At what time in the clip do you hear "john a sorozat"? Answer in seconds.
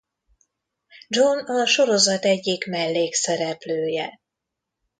1.07-2.23